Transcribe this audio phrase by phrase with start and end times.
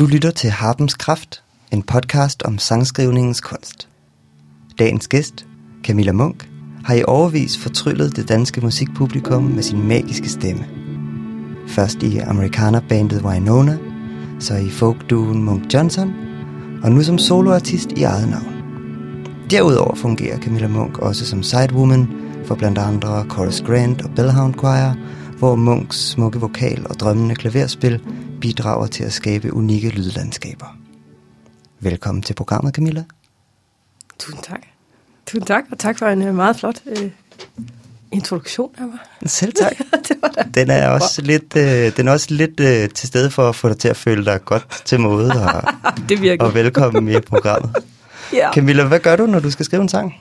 [0.00, 3.88] Du lytter til Harpens Kraft, en podcast om sangskrivningens kunst.
[4.78, 5.46] Dagens gæst,
[5.84, 6.48] Camilla Munk,
[6.84, 10.64] har i overvis fortryllet det danske musikpublikum med sin magiske stemme.
[11.68, 13.78] Først i amerikanerbandet Winona,
[14.38, 16.12] så i folkduen Munk Johnson,
[16.82, 18.54] og nu som soloartist i eget navn.
[19.50, 22.08] Derudover fungerer Camilla Munk også som sidewoman
[22.46, 24.92] for blandt andre Chorus Grant og Bellhound Choir,
[25.38, 28.00] hvor Munks smukke vokal og drømmende klaverspil
[28.40, 30.76] bidrager til at skabe unikke lydlandskaber.
[31.80, 33.04] Velkommen til programmet, Camilla.
[34.18, 34.60] Tusind tak.
[35.26, 37.10] Tusind tak, og tak for en øh, meget flot øh,
[38.12, 38.98] introduktion af mig.
[39.30, 39.72] Selv tak.
[40.08, 40.42] det var da.
[40.54, 43.68] Den er også lidt, øh, den er også lidt øh, til stede for at få
[43.68, 45.62] dig til at føle dig godt til mode og,
[46.08, 46.44] Det virker.
[46.44, 47.76] og velkommen i programmet.
[48.32, 48.52] Ja.
[48.52, 50.14] Camilla, hvad gør du, når du skal skrive en sang?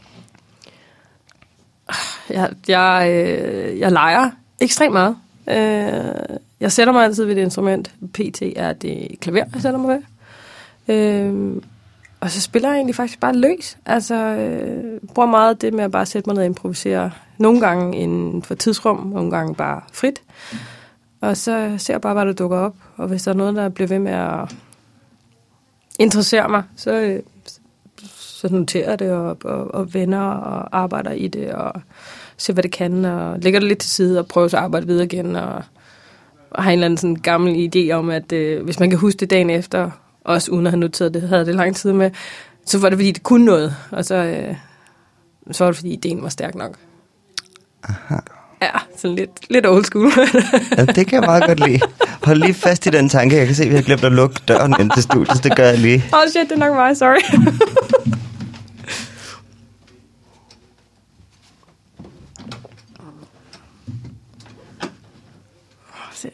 [2.29, 4.29] Jeg, jeg, øh, jeg leger
[4.59, 5.15] ekstremt meget.
[5.49, 7.91] Øh, jeg sætter mig altid ved et instrument.
[8.13, 10.01] PT er det klaver, jeg sætter mig ved.
[10.95, 11.63] Øhm,
[12.19, 13.77] og så spiller jeg egentlig faktisk bare løs.
[13.85, 17.11] Altså, øh, bruger meget det med at bare sætte mig ned og improvisere.
[17.37, 20.21] Nogle gange inden for tidsrum, nogle gange bare frit.
[21.21, 22.75] Og så ser jeg bare, hvad der dukker op.
[22.97, 24.55] Og hvis der er noget, der bliver ved med at
[25.99, 27.19] interessere mig, så, øh,
[28.15, 31.81] så noterer jeg det og, og, og vender og arbejder i det og
[32.37, 34.87] ser, hvad det kan, og lægger det lidt til side og prøver så at arbejde
[34.87, 35.63] videre igen, og,
[36.51, 39.17] og har en eller anden sådan gammel idé om, at øh, hvis man kan huske
[39.17, 39.91] det dagen efter,
[40.25, 42.11] også uden at have noteret det, havde det lang tid med,
[42.65, 44.55] så var det, fordi det kunne noget, og så, øh,
[45.51, 46.77] så var det, fordi ideen var stærk nok.
[47.83, 48.15] Aha.
[48.61, 50.11] Ja, sådan lidt, lidt old school.
[50.77, 51.79] Ja, det kan jeg meget godt lide.
[52.23, 53.35] Hold lige fast i den tanke.
[53.35, 55.37] Jeg kan se, at vi har glemt at lukke døren ind til studiet.
[55.37, 56.03] så Det gør jeg lige.
[56.13, 57.21] Åh oh shit, det er nok mig, sorry.
[66.21, 66.29] Se,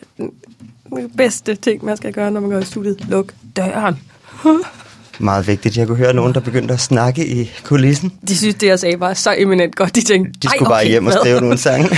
[0.89, 3.99] Den bedste ting, man skal gøre, når man går i studiet, luk døren.
[5.19, 5.77] Meget vigtigt.
[5.77, 8.13] Jeg kunne høre nogen, der begyndte at snakke i kulissen.
[8.27, 9.95] De synes, det jeg sagde var så eminent godt.
[9.95, 11.89] De tænkte, De "Ej, skulle bare okay, hjem og hvad?" skrive nogle sange.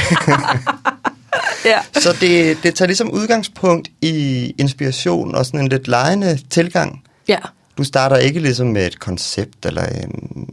[1.66, 1.79] Ja.
[2.01, 7.03] Så det, det tager ligesom udgangspunkt i inspiration og sådan en lidt lejende tilgang.
[7.28, 7.38] ja.
[7.78, 10.50] Du starter ikke ligesom med et koncept eller en,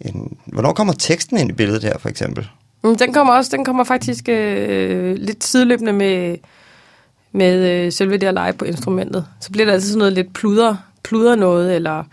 [0.00, 0.36] en...
[0.46, 2.48] Hvornår kommer teksten ind i billedet her, for eksempel?
[2.84, 6.36] Mm, den kommer også, den kommer faktisk øh, lidt sideløbende med,
[7.32, 9.26] med øh, selve det at lege på instrumentet.
[9.40, 12.04] Så bliver der altid sådan noget lidt pluder, pluder noget, eller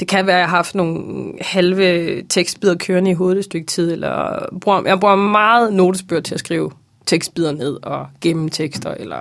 [0.00, 3.66] det kan være, at jeg har haft nogle halve tekstbider kørende i hovedet et stykke
[3.66, 6.70] tid, eller bruger, jeg bruger meget notesbøger til at skrive
[7.06, 9.20] tekstbider ned og gemme tekster, eller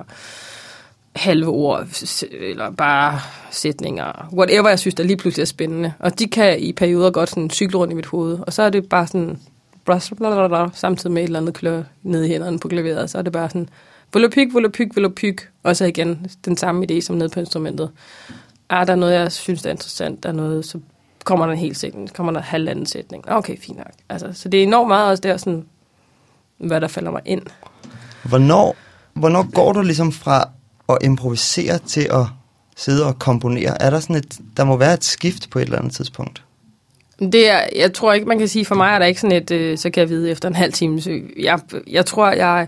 [1.16, 1.86] halve ord,
[2.32, 3.20] eller bare
[3.52, 5.94] sætninger, whatever jeg synes, der lige pludselig er spændende.
[6.00, 8.70] Og de kan i perioder godt sådan cykle rundt i mit hoved, og så er
[8.70, 9.40] det bare sådan,
[10.16, 13.34] blablabla, samtidig med et eller andet klør ned i hænderne på klaveret, så er det
[13.34, 13.70] bare sådan,
[14.14, 17.90] volopyk, volopyk, volopyk, og så igen den samme idé som ned på instrumentet.
[18.70, 20.80] Ah, der er noget, jeg synes, der er interessant, der er noget, så
[21.24, 23.32] kommer der en hel sætning, så kommer der en halvanden sætning.
[23.32, 23.92] Okay, fint nok.
[24.10, 25.66] Altså, så det er enormt meget også der, sådan,
[26.58, 27.42] hvad der falder mig ind.
[28.24, 28.76] Hvornår,
[29.14, 30.50] hvornår går du ligesom fra
[30.90, 32.26] at improvisere til at
[32.78, 33.82] sidde og komponere?
[33.82, 34.40] Er der sådan et...
[34.58, 36.44] Der må være et skift på et eller andet tidspunkt.
[37.20, 39.52] Det er, jeg tror ikke, man kan sige, for mig er der ikke sådan et,
[39.52, 41.02] øh, så kan jeg vide efter en halv time.
[41.02, 42.68] Så jeg, jeg tror, jeg,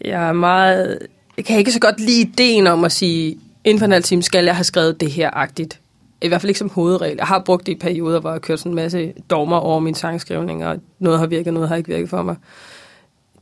[0.00, 0.98] jeg er meget...
[1.36, 4.22] Jeg kan ikke så godt lide ideen om at sige, inden for en halv time
[4.22, 5.80] skal jeg have skrevet det her agtigt.
[6.22, 7.16] I hvert fald ikke som hovedregel.
[7.16, 9.80] Jeg har brugt det i perioder, hvor jeg har kørt sådan en masse dogmer over
[9.80, 12.36] min sangskrivning, og noget har virket, noget har ikke virket for mig.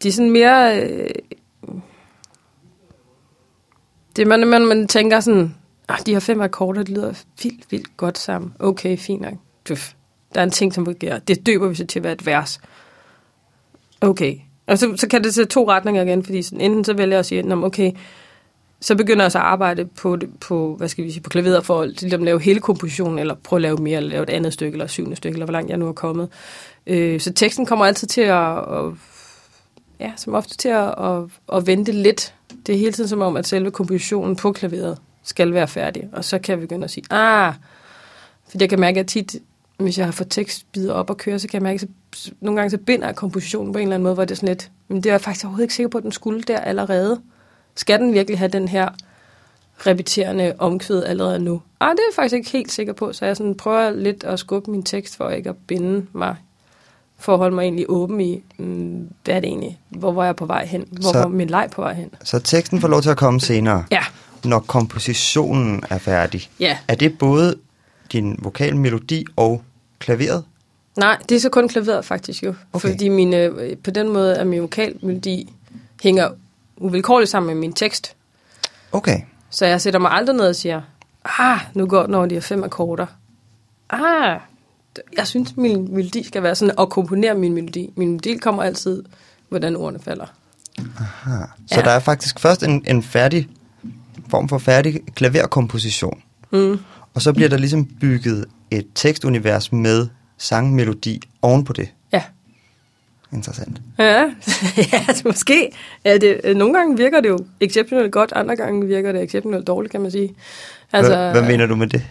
[0.03, 0.81] Det er sådan mere...
[0.81, 1.11] Øh,
[4.17, 5.55] det man, man, man tænker sådan,
[5.89, 7.13] ah, de her fem akkorder, det lyder
[7.43, 8.53] vildt, vildt godt sammen.
[8.59, 9.35] Okay, fint nok.
[9.65, 9.96] Pøf.
[10.37, 11.19] Der er en ting, som fungerer.
[11.19, 12.61] Det døber vi så til at være et vers.
[14.01, 14.37] Okay.
[14.67, 17.19] Og så, så kan det se to retninger igen, fordi sådan, enten så vælger jeg
[17.19, 17.93] at sige, at okay,
[18.81, 21.85] så begynder jeg så at arbejde på, på hvad skal vi sige, på klaveret for
[21.85, 24.53] ligesom at ligesom lave hele kompositionen, eller prøve at lave mere, eller lave et andet
[24.53, 26.29] stykke, eller syvende stykke, eller hvor langt jeg nu er kommet.
[26.87, 28.93] Øh, så teksten kommer altid til at, at
[30.01, 32.35] ja, som ofte til at, at, at vente lidt.
[32.67, 36.25] Det er hele tiden som om, at selve kompositionen på klaveret skal være færdig, og
[36.25, 37.55] så kan jeg begynde at sige, ah,
[38.51, 39.37] fordi jeg kan mærke, at tit,
[39.79, 42.71] hvis jeg har fået tekstbider op og køre, så kan jeg mærke, at nogle gange
[42.71, 44.97] så binder jeg kompositionen på en eller anden måde, hvor det er sådan lidt, men
[44.97, 47.21] det er jeg faktisk overhovedet ikke sikker på, at den skulle der allerede.
[47.75, 48.89] Skal den virkelig have den her
[49.87, 51.63] repeterende omkvæd allerede nu?
[51.81, 54.39] Ah, det er jeg faktisk ikke helt sikker på, så jeg sådan prøver lidt at
[54.39, 56.37] skubbe min tekst for ikke at binde mig,
[57.19, 59.79] for at holde mig egentlig åben i, mm, hvad er det egentlig?
[59.89, 60.85] Hvor var jeg på vej hen?
[60.91, 62.11] Hvor Så- var min leg på vej hen?
[62.25, 64.03] Så teksten får lov til at komme senere, Ja,
[64.45, 66.49] når kompositionen er færdig.
[66.61, 66.79] ja.
[66.89, 67.55] Er det både
[68.13, 69.63] din vokalmelodi og
[69.99, 70.45] klaveret?
[70.99, 72.55] Nej, det er så kun klaveret faktisk jo.
[72.73, 72.89] Okay.
[72.91, 75.53] Fordi mine, øh, på den måde, at min vokalmelodi
[76.03, 76.31] hænger
[76.77, 78.15] uvilkårligt sammen med min tekst.
[78.93, 79.21] Okay.
[79.51, 80.81] Så jeg sætter mig aldrig ned og siger,
[81.25, 83.07] ah, nu går den over de her fem akkorder.
[83.91, 84.41] Ah,
[85.17, 87.91] jeg synes, min melodi skal være sådan, at komponere min melodi.
[87.97, 89.03] Min melodi kommer altid,
[89.49, 90.27] hvordan ordene falder.
[90.99, 91.45] Aha.
[91.67, 91.83] Så Ja.
[91.83, 93.49] der er faktisk først en, en færdig
[94.31, 96.21] form for færdig klaverkomposition.
[96.53, 96.79] Mm.
[97.15, 100.09] Og så bliver der ligesom bygget et tekstunivers med
[100.39, 101.89] sangmelodi oven på det.
[102.13, 102.23] Ja.
[103.33, 103.81] Interessant.
[103.99, 104.31] Ja,
[104.93, 105.71] ja måske.
[106.05, 109.93] Ja, det, nogle gange virker det jo exceptionelt godt, andre gange virker det exceptionelt dårligt,
[109.93, 110.35] kan man sige.
[110.93, 112.03] Altså, hvad, hvad mener du med det?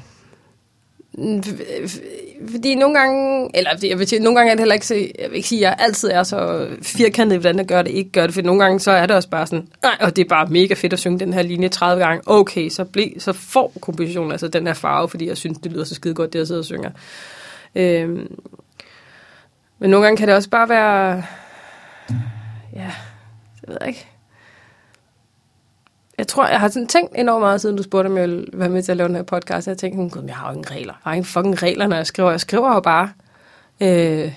[2.51, 5.29] Fordi nogle gange, eller jeg vil sige, nogle gange er det heller ikke så, jeg
[5.29, 8.11] vil ikke sige, at jeg altid er så firkantet, i, hvordan jeg gør det, ikke
[8.11, 10.29] gør det, for nogle gange så er det også bare sådan, nej, og det er
[10.29, 13.73] bare mega fedt at synge den her linje 30 gange, okay, så, ble, så får
[13.81, 16.47] kompositionen altså den her farve, fordi jeg synes, det lyder så skide godt, det jeg
[16.47, 16.91] sidder og synger.
[17.75, 18.35] Øhm,
[19.79, 21.23] men nogle gange kan det også bare være,
[22.75, 22.91] ja,
[23.61, 24.07] det ved jeg ikke.
[26.17, 28.69] Jeg tror, jeg har sådan tænkt enormt meget, siden du spurgte, om jeg ville være
[28.69, 29.67] med til at lave den her podcast.
[29.67, 30.93] Jeg tænkte, gud, jeg har jo ingen regler.
[30.93, 32.31] Jeg har ingen fucking regler, når jeg skriver.
[32.31, 33.11] Jeg skriver jo bare.
[33.81, 34.33] Øh.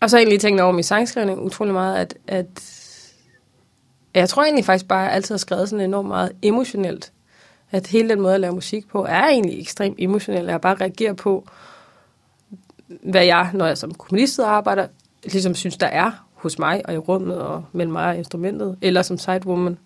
[0.00, 2.46] Og så har jeg egentlig tænkt over min sangskrivning utrolig meget, at, at
[4.14, 7.12] jeg tror egentlig faktisk bare, at jeg altid har skrevet sådan enormt meget emotionelt.
[7.70, 10.46] At hele den måde at lave musik på, er egentlig ekstremt emotionel.
[10.46, 11.48] Jeg bare reagerer på,
[12.86, 14.86] hvad jeg, når jeg som kommunist arbejder,
[15.22, 19.02] ligesom synes, der er hos mig og i rummet og mellem mig og instrumentet, eller
[19.02, 19.78] som sidewoman,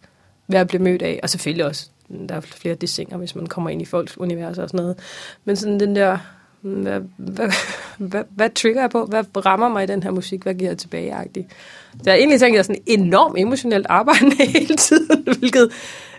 [0.47, 1.21] hvad jeg bliver mødt af.
[1.23, 4.59] Og selvfølgelig også, mm, der er flere dissinger, hvis man kommer ind i folks univers
[4.59, 4.99] og sådan noget.
[5.45, 6.19] Men sådan den der,
[6.63, 7.53] mm, hvad, hvad,
[8.09, 9.05] hvad, hvad trigger jeg på?
[9.05, 10.43] Hvad rammer mig i den her musik?
[10.43, 11.47] Hvad giver jeg tilbage -agtigt?
[11.93, 15.73] Så jeg har egentlig tænkt, at jeg er sådan enormt emotionelt arbejdende hele tiden, hvilket,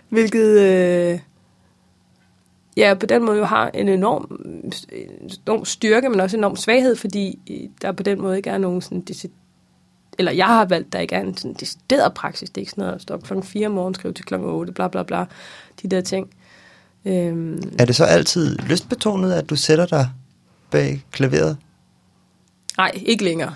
[0.08, 1.18] hvilket øh,
[2.76, 4.40] ja, på den måde jo har en enorm,
[5.46, 7.38] enorm styrke, men også en enorm svaghed, fordi
[7.82, 9.00] der på den måde ikke er nogen sådan
[10.18, 12.50] eller jeg har valgt, der ikke er en sådan decideret praksis.
[12.50, 14.48] Det er ikke sådan noget at stå op klokken 4 om morgenen, skrive til klokken
[14.48, 15.24] 8, bla bla bla,
[15.82, 16.28] de der ting.
[17.04, 20.08] Øhm, Er det så altid lystbetonet, at du sætter dig
[20.70, 21.56] bag klaveret?
[22.78, 23.54] nej, ikke længere.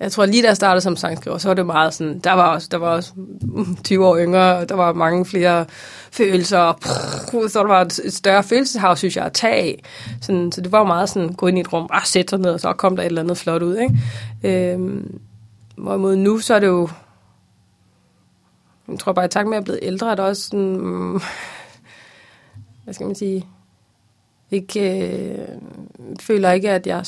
[0.00, 2.46] Jeg tror lige da jeg startede som sangskriver, så var det meget sådan, der var
[2.54, 3.12] også, der var også
[3.42, 5.64] mm, 20 år yngre, og der var mange flere
[6.12, 9.82] følelser, prrr, så der var et et større følelseshav, synes jeg, at tage af.
[10.22, 12.50] Sådan, så det var meget sådan, gå ind i et rum, ah, sætte sig ned,
[12.50, 13.76] og så kom der et eller andet flot ud.
[13.76, 14.72] Ikke?
[14.72, 15.18] Øhm,
[15.76, 16.88] hvorimod nu, så er det jo,
[18.88, 20.76] jeg tror bare, i takt med at jeg er blevet ældre, er der også sådan,
[20.76, 21.20] mm,
[22.84, 23.46] hvad skal man sige,
[24.50, 25.48] ikke, øh,
[26.20, 27.04] føler ikke, at jeg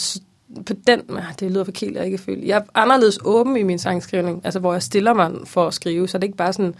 [0.67, 2.47] på den, ah, det lyder forkert, jeg ikke føler.
[2.47, 6.09] Jeg er anderledes åben i min sangskrivning, altså hvor jeg stiller mig for at skrive,
[6.09, 6.75] så det er ikke bare sådan,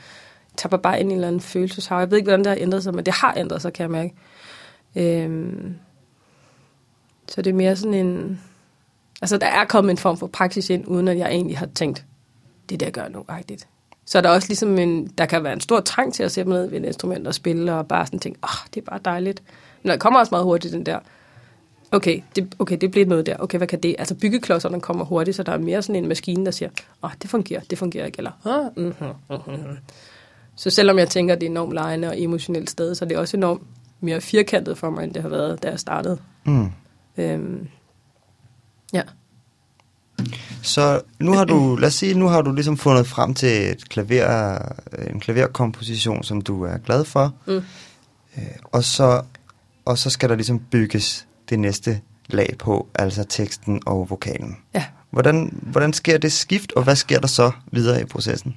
[0.57, 1.99] tapper bare ind i en eller anden følelseshav.
[1.99, 3.91] Jeg ved ikke, hvordan det har ændret sig, men det har ændret sig, kan jeg
[3.91, 4.15] mærke.
[4.97, 5.75] Øhm,
[7.29, 8.41] så det er mere sådan en,
[9.25, 12.05] altså der er kommet en form for praksis ind, uden at jeg egentlig har tænkt,
[12.69, 13.69] det der gør nu rigtigt.
[14.05, 16.49] Så er der også ligesom en, der kan være en stor trang til at sætte
[16.49, 18.85] mig ned ved et instrument og spille, og bare sådan tænke, åh, oh, det er
[18.91, 19.43] bare dejligt.
[19.83, 20.99] Men der kommer også meget hurtigt den der,
[21.93, 23.37] okay, det, okay, det bliver noget der.
[23.39, 23.97] Okay, hvad kan det?
[23.99, 26.69] Altså byggeklodserne kommer hurtigt, så der er mere sådan en maskine, der siger,
[27.03, 29.77] åh, oh, det fungerer, det fungerer ikke, eller, ah, mm-hmm, mm-hmm.
[30.57, 33.19] Så selvom jeg tænker, at det er enormt lejende og emotionelt sted, så er det
[33.19, 33.63] også enormt
[34.01, 36.19] mere firkantet for mig, end det har været, da jeg startede.
[36.45, 36.69] Mm.
[37.17, 37.69] Øhm,
[38.95, 39.03] ja.
[40.63, 43.89] Så nu har du, lad os sige, nu har du ligesom fundet frem til et
[43.89, 44.59] klaver,
[45.11, 47.35] en klaverkomposition, som du er glad for.
[47.47, 47.63] Mm.
[48.37, 49.23] Øh, og, så,
[49.85, 54.57] og så skal der ligesom bygges det næste lag på, altså teksten og vokalen.
[54.75, 54.85] Ja.
[55.11, 58.57] Hvordan, hvordan sker det skift, og hvad sker der så videre i processen?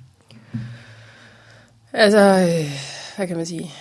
[1.93, 2.71] Altså, øh,
[3.15, 3.71] hvad kan man sige?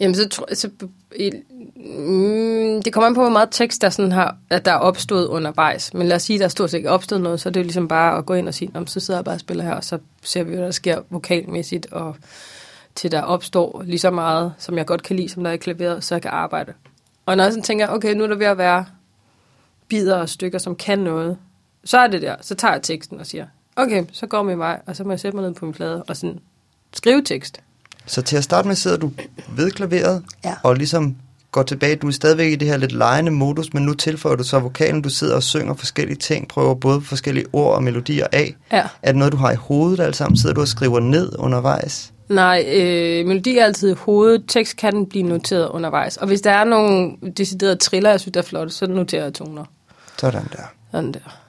[0.00, 0.70] Jamen, så så,
[1.16, 1.32] i,
[1.76, 5.26] mm, det kommer an på, hvor meget tekst, der, sådan har, at der er opstået
[5.26, 5.94] undervejs.
[5.94, 7.60] Men lad os sige, at der er stort set ikke opstået noget, så er det
[7.60, 9.64] jo ligesom bare at gå ind og sige, om så sidder jeg bare og spiller
[9.64, 12.16] her, og så ser vi, hvad der sker vokalmæssigt, og
[12.94, 15.58] til der opstår lige så meget, som jeg godt kan lide, som der er i
[15.58, 16.72] klaveret, så jeg kan arbejde.
[17.26, 18.86] Og når jeg sådan tænker, okay, nu er der ved at være
[19.88, 21.38] bidder og stykker, som kan noget,
[21.84, 22.36] så er det der.
[22.40, 23.46] Så tager jeg teksten og siger,
[23.76, 26.02] okay, så går min vej, og så må jeg sætte mig ned på min plade
[26.02, 26.40] og sådan
[26.92, 27.60] skrive tekst.
[28.06, 29.10] Så til at starte med sidder du
[29.48, 30.54] ved klaveret, Ja.
[30.62, 31.16] og ligesom
[31.52, 31.96] går tilbage.
[31.96, 35.02] Du er stadigvæk i det her lidt lejende modus, men nu tilføjer du så vokalen.
[35.02, 38.54] Du sidder og synger forskellige ting, prøver både forskellige ord og melodier af.
[38.72, 38.82] Ja.
[39.02, 40.36] Er det noget, du har i hovedet alt sammen?
[40.36, 42.12] Sidder du og skriver ned undervejs?
[42.28, 44.44] Nej, øh, melodi er altid i hovedet.
[44.48, 46.16] Tekst kan blive noteret undervejs.
[46.16, 49.34] Og hvis der er nogle deciderede triller, jeg synes, der er flotte, så noterer jeg
[49.34, 49.64] toner.
[50.20, 50.62] Sådan der.
[50.92, 51.40] Sådan der.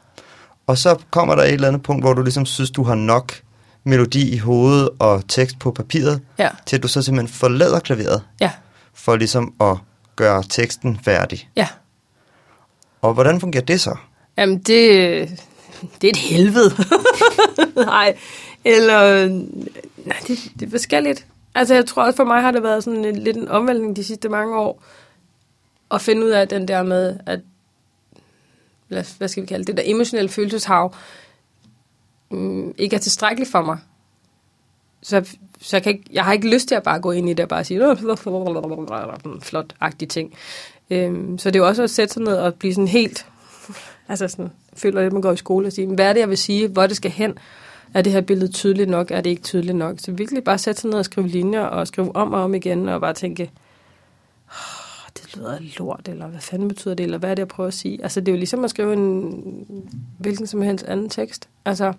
[0.67, 3.33] Og så kommer der et eller andet punkt, hvor du ligesom synes, du har nok
[3.83, 8.23] melodi i hovedet og tekst på papiret, Ja, til at du så simpelthen forlader klaveret,
[8.41, 8.51] ja,
[8.93, 9.77] for ligesom at
[10.15, 11.49] gøre teksten færdig.
[11.55, 11.67] ja.
[13.01, 13.95] Og hvordan fungerer det så?
[14.37, 14.67] Jamen, det,
[16.01, 16.71] det er et helvede.
[17.75, 18.17] nej,
[18.65, 19.27] eller...
[20.05, 21.25] Nej, det, det er forskelligt.
[21.55, 24.03] Altså, jeg tror også for mig har det været sådan en, lidt en omvæltning de
[24.03, 24.83] sidste mange år,
[25.91, 27.39] at finde ud af den der med, at,
[28.87, 30.95] hvad hvad skal vi kalde det, det der emotionelle følelseshav,
[32.31, 33.77] mm, ikke er tilstrækkeligt for mig.
[35.01, 37.33] Så, så jeg, kan ikke, jeg har ikke lyst til at bare gå ind i
[37.33, 37.79] det og bare sige,
[39.41, 40.33] flot-agtige ting.
[40.89, 43.25] Øhm, så det er jo også at sætte sig ned og blive sådan helt,
[44.07, 46.37] altså sådan, føler at man går i skole og siger, hvad er det, jeg vil
[46.37, 47.37] sige, hvor det skal hen?
[47.93, 49.11] Er det her billede tydeligt nok?
[49.11, 49.95] Er det ikke tydeligt nok?
[49.99, 52.89] Så virkelig bare sætte sig ned og skrive linjer og skrive om og om igen
[52.89, 53.51] og bare tænke,
[54.47, 57.67] oh, det lyder lort, eller hvad fanden betyder det, eller hvad er det, jeg prøver
[57.67, 58.03] at sige?
[58.03, 59.43] Altså, det er jo ligesom at skrive en
[60.17, 61.49] hvilken som helst anden tekst.
[61.65, 61.93] Altså,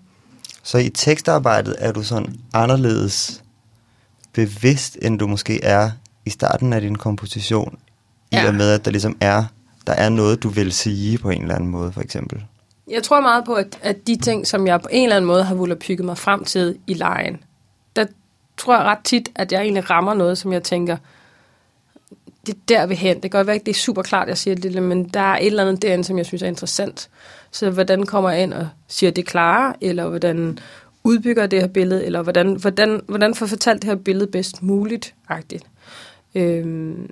[0.63, 3.43] så i tekstarbejdet er du sådan anderledes
[4.33, 5.91] bevidst, end du måske er
[6.25, 7.79] i starten af din komposition,
[8.31, 8.47] i Ja.
[8.47, 9.43] og med, at der ligesom er,
[9.87, 12.43] der er noget, du vil sige på en eller anden måde, for eksempel.
[12.91, 15.43] Jeg tror meget på, at, at de ting, som jeg på en eller anden måde
[15.43, 17.43] har ville bygget mig frem til i lejen,
[17.95, 18.05] der
[18.57, 20.97] tror jeg ret tit, at jeg egentlig rammer noget, som jeg tænker,
[22.45, 23.15] det er der vi hen.
[23.15, 25.37] Det kan godt være, at det er super klart, jeg siger det, men der er
[25.37, 27.09] et eller andet derinde, som jeg synes er interessant.
[27.51, 30.59] Så hvordan kommer jeg ind og siger det klare, eller hvordan
[31.03, 35.13] udbygger det her billede, eller hvordan, hvordan, hvordan får fortalt det her billede bedst muligt,
[35.29, 35.63] agtigt.
[36.35, 37.09] Øhm,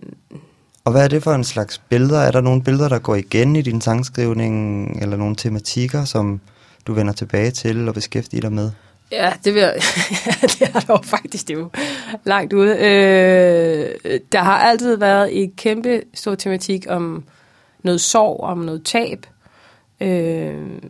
[0.86, 2.19] Og hvad er det for en slags billeder?
[2.19, 6.39] Er der nogle billeder, der går igen i din sangskrivning, eller nogle tematikker, som
[6.88, 8.72] du vender tilbage til og beskæftiger dig med?
[9.12, 9.74] Ja, det vil jeg,
[10.41, 11.69] det er der jo faktisk, det er jo
[12.24, 12.69] langt ude.
[12.77, 17.24] Øh, der har altid været en kæmpe stor tematik om
[17.84, 19.25] noget sorg, om noget tab.
[20.01, 20.82] Øh,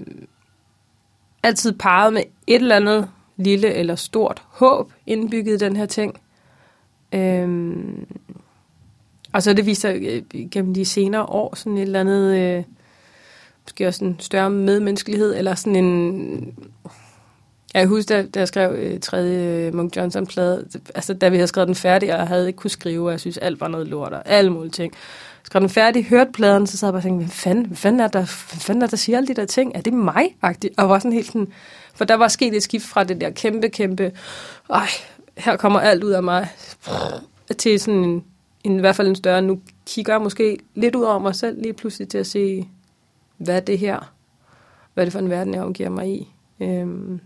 [1.44, 6.20] altid parret med et eller andet lille eller stort håb indbygget i den her ting.
[7.14, 7.78] Øh,
[9.34, 12.38] og så er det vist sig øh, gennem de senere år sådan et eller andet,
[12.38, 12.64] øh,
[13.66, 16.56] måske også en større medmenneskelighed, eller sådan en
[17.74, 21.48] jeg husker, da, da jeg skrev øh, tredje øh, Monk Johnson-plade, altså da vi havde
[21.48, 23.88] skrevet den færdig, og jeg havde ikke kunne skrive, og jeg synes, alt var noget
[23.88, 24.94] lort, og alle mulige ting.
[25.50, 28.00] Skrev den færdig, hørte pladen, så sad jeg bare og tænkte, hvad fanden, hvad fanden
[28.00, 29.72] er der, hvad fanden er der, siger alle de der ting?
[29.76, 30.36] Er det mig?
[30.46, 30.74] -agtigt?
[30.78, 31.48] Og var sådan helt sådan,
[31.94, 34.12] for der var sket et skift fra det der kæmpe, kæmpe,
[34.70, 34.88] ej,
[35.38, 36.50] her kommer alt ud af mig,
[37.58, 38.24] til sådan en,
[38.64, 41.62] en, i hvert fald en større, nu kigger jeg måske lidt ud over mig selv
[41.62, 42.68] lige pludselig til at se,
[43.38, 44.12] hvad er det her?
[44.94, 46.28] Hvad er det for en verden, jeg omgiver mig i?
[46.60, 47.20] Øhm,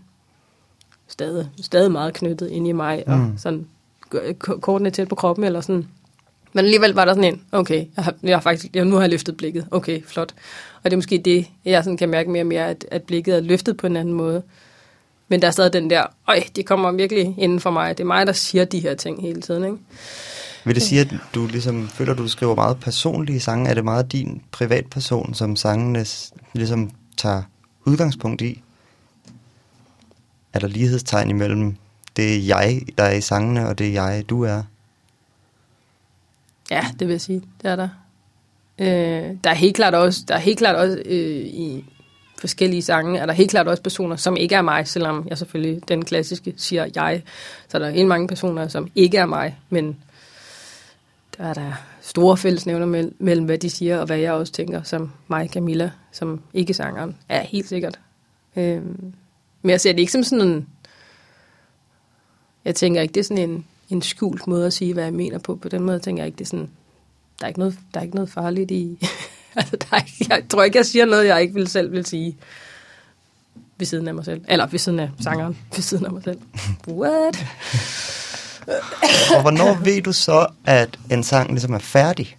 [1.08, 3.38] stadig, stadig meget knyttet ind i mig, og Mm.
[3.38, 3.66] sådan
[4.60, 5.88] kortene tæt på kroppen, eller sådan.
[6.54, 9.02] Men alligevel var der sådan en, okay, jeg har, jeg har faktisk, jeg, nu har
[9.02, 10.34] jeg løftet blikket, okay, flot.
[10.76, 13.36] Og det er måske det, jeg sådan kan mærke mere og mere, at, at blikket
[13.36, 14.42] er løftet på en anden måde.
[15.28, 17.98] Men der er stadig den der, øj, det kommer virkelig inden for mig.
[17.98, 19.76] Det er mig, der siger de her ting hele tiden, ikke?
[20.64, 23.70] Vil det sige, at du ligesom føler, du skriver meget personlige sange?
[23.70, 26.06] Er det meget din privatperson, som sangene
[26.52, 27.42] ligesom tager
[27.84, 28.62] udgangspunkt i?
[30.52, 31.76] Er der lighedstegn imellem
[32.16, 34.62] det jeg, der er i sangene, og det jeg, du er?
[36.70, 37.42] Ja, det vil jeg sige.
[37.62, 37.88] Det er der.
[38.78, 41.84] Øh, der er helt klart også, der er helt klart også øh, i
[42.38, 45.88] forskellige sange, er der helt klart også personer, som ikke er mig, selvom jeg selvfølgelig
[45.88, 47.22] den klassiske siger jeg.
[47.68, 49.96] Så der er helt mange personer, som ikke er mig, men
[51.38, 54.82] der er der store fællesnævner mellem, mellem, hvad de siger, og hvad jeg også tænker,
[54.82, 58.00] som mig, Camilla, som ikke sangeren, er helt sikkert.
[58.56, 58.82] Øh,
[59.62, 60.68] men jeg ser det ikke som sådan en...
[62.64, 65.38] Jeg tænker ikke, det er sådan en, en skjult måde at sige, hvad jeg mener
[65.38, 65.56] på.
[65.56, 66.70] På den måde tænker jeg ikke, det er sådan...
[67.38, 68.98] Der er ikke noget, der er ikke noget farligt i...
[69.56, 72.06] altså, der er ikke, jeg tror ikke, jeg siger noget, jeg ikke vil selv vil
[72.06, 72.36] sige
[73.78, 74.44] ved siden af mig selv.
[74.48, 76.38] Eller ved siden af sangeren, ved siden af mig selv.
[76.88, 77.46] What?
[79.36, 82.36] Og hvornår ved du så, at en sang ligesom er færdig?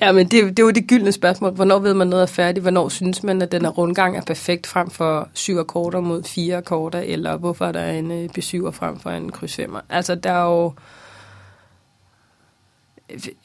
[0.00, 1.52] Ja, men det, det er jo det gyldne spørgsmål.
[1.52, 2.62] Hvornår ved man noget er færdigt?
[2.62, 6.56] Hvornår synes man, at den her rundgang er perfekt frem for syv akkorder mod fire
[6.56, 7.00] akkorder?
[7.00, 9.76] Eller hvorfor er der en øh, B7 frem for en kryds 5?
[9.88, 10.72] Altså, der er jo...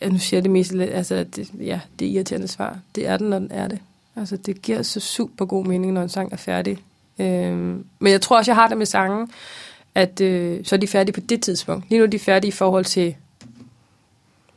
[0.02, 2.80] Ja, nu siger jeg det mest lidt, altså, det, ja, det er irriterende svar.
[2.96, 3.80] Det er den, når den er det.
[4.16, 6.78] Altså, det giver så super god mening, når en sang er færdig.
[7.20, 9.32] Øhm, men jeg tror også, jeg har det med sangen,
[9.96, 11.90] at øh, så er de færdige på det tidspunkt.
[11.90, 13.16] Lige nu er de færdige i forhold til,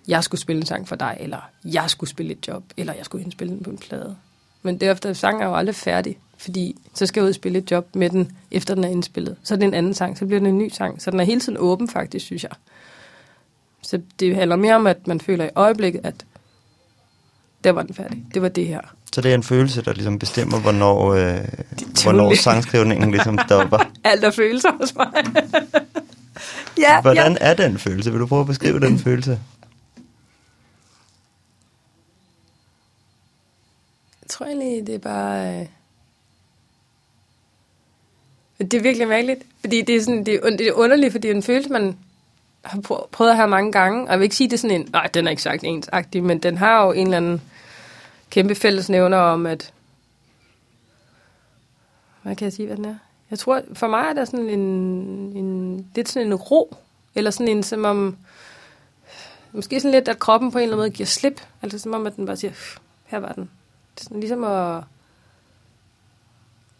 [0.08, 3.04] jeg skulle spille en sang for dig, eller jeg skulle spille et job, eller jeg
[3.04, 4.16] skulle indspille den på en plade.
[4.62, 7.70] Men derefter, sang er jo aldrig færdig, fordi så skal jeg ud og spille et
[7.70, 9.36] job med den, efter den er indspillet.
[9.42, 11.02] Så er det en anden sang, så bliver det en ny sang.
[11.02, 12.52] Så den er hele tiden åben faktisk, synes jeg.
[13.82, 16.14] Så det handler mere om, at man føler i øjeblikket, at
[17.64, 18.24] der var den færdig.
[18.34, 18.80] Det var det her.
[19.12, 21.44] Så det er en følelse, der ligesom bestemmer, hvornår, øh,
[22.02, 23.78] hvornår sangskrivningen ligesom stopper.
[24.04, 25.06] Alt er følelser hos mig.
[26.84, 27.50] ja, Hvordan ja.
[27.50, 28.10] er den følelse?
[28.10, 29.38] Vil du prøve at beskrive den følelse?
[34.32, 35.60] Tror egentlig, det er bare...
[35.60, 35.66] Øh...
[38.58, 41.32] Det er virkelig mærkeligt, fordi det er, sådan, det, er, det er underligt, fordi det
[41.32, 41.98] er en følelse, man
[42.62, 42.80] har
[43.12, 45.06] prøvet at have mange gange, og jeg vil ikke sige, det er sådan en, nej,
[45.14, 47.42] den er ikke sagt ensagtig, men den har jo en eller anden
[48.30, 49.72] kæmpe fællesnævner om, at,
[52.22, 52.96] hvad kan jeg sige, hvad den er?
[53.30, 54.60] Jeg tror, for mig er der sådan en,
[55.36, 56.76] en lidt sådan en ro,
[57.14, 58.16] eller sådan en, som om,
[59.52, 62.06] måske sådan lidt, at kroppen på en eller anden måde giver slip, altså som om,
[62.06, 62.52] at den bare siger,
[63.04, 63.50] her var den.
[63.94, 64.84] Det er sådan ligesom at,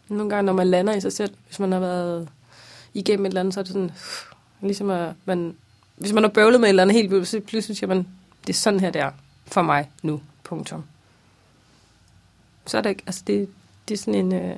[0.09, 2.29] nogle gange, når man lander i sig selv, hvis man har været
[2.93, 3.91] igennem et eller andet, så er det sådan,
[4.61, 5.55] ligesom at man,
[5.95, 8.07] hvis man har bøvlet med et eller andet helt vildt, så pludselig siger man,
[8.47, 9.11] det er sådan her, det er
[9.45, 10.83] for mig nu, punktum.
[12.65, 13.49] Så er det ikke, altså det,
[13.87, 14.55] det er sådan en, øh, det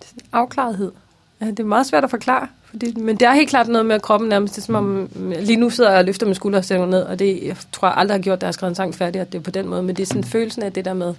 [0.00, 0.92] er sådan en afklarethed.
[1.40, 3.94] Ja, det er meget svært at forklare, fordi, men det er helt klart noget med,
[3.94, 5.08] at kroppen nærmest, det er som om,
[5.40, 7.88] lige nu sidder jeg og løfter med skulder og sætter ned, og det, jeg tror
[7.88, 9.50] jeg aldrig har gjort, da jeg har skrevet en sang færdig, at det er på
[9.50, 11.14] den måde, men det er sådan følelsen af det der med,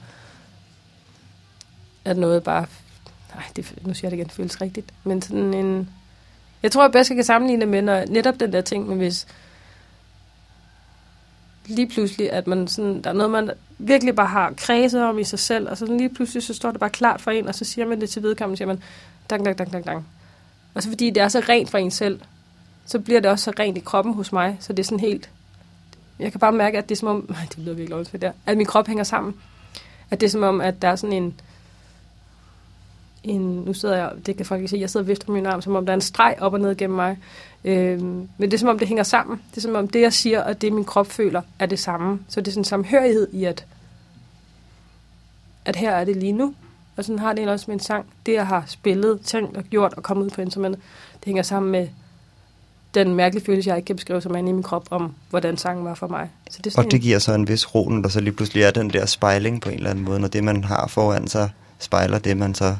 [2.05, 2.65] at noget bare,
[3.36, 5.89] nej, det, nu siger jeg det igen, det føles rigtigt, men sådan en,
[6.63, 9.27] jeg tror, jeg bedst kan sammenligne det med, når netop den der ting, men hvis
[11.65, 15.24] lige pludselig, at man sådan, der er noget, man virkelig bare har kredset om i
[15.24, 17.65] sig selv, og så lige pludselig, så står det bare klart for en, og så
[17.65, 18.83] siger man det til vedkommende, siger man,
[19.29, 20.05] dang, dang, dang, dang, dang.
[20.74, 22.20] Og så fordi det er så rent for en selv,
[22.86, 25.30] så bliver det også så rent i kroppen hos mig, så det er sådan helt,
[26.20, 28.58] jeg kan bare mærke, at det er som om, det lyder virkelig lovligt der, at
[28.58, 29.36] min krop hænger sammen.
[30.12, 31.39] At det er som om, at der er sådan en,
[33.24, 35.62] en, nu sidder jeg, det kan folk ikke se, jeg sidder og vifter min arm,
[35.62, 37.18] som om der er en streg op og ned gennem mig.
[37.63, 39.42] Øhm, men det er som om, det hænger sammen.
[39.51, 42.20] Det er som om, det jeg siger, og det min krop føler, er det samme.
[42.27, 43.65] Så det er sådan en samhørighed i, at,
[45.65, 46.56] at her er det lige nu.
[46.98, 48.06] Og sådan har det også med en sang.
[48.26, 50.82] Det, jeg har spillet, tænkt og gjort og kommet ud på instrumentet,
[51.14, 51.88] det hænger sammen med
[52.94, 55.58] den mærkelige følelse, jeg ikke kan beskrive, som er inde i min krop, om hvordan
[55.58, 56.30] sangen var for mig.
[56.52, 58.72] Så det og det giver så en vis ro, når der så lige pludselig er
[58.72, 62.20] den der spejling på en eller anden måde, når det, man har foran sig, spejler
[62.20, 62.76] det, man så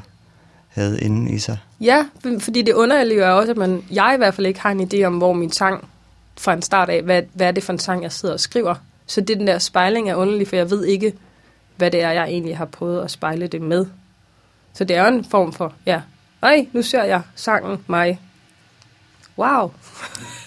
[0.68, 1.58] havde inde i sig.
[1.80, 2.06] Ja,
[2.38, 5.04] fordi det underlige er også, at man, jeg i hvert fald ikke har en idé
[5.04, 5.88] om, hvor min sang
[6.36, 8.74] fra en start af, hvad, hvad er det for en sang, jeg sidder og skriver.
[9.06, 11.12] Så det den der spejling er underlig, for jeg ved ikke,
[11.76, 13.86] hvad det er, jeg egentlig har prøvet at spejle det med.
[14.74, 16.00] Så det er en form for, ja,
[16.42, 18.20] ej, nu ser jeg sangen mig.
[19.38, 19.70] Wow.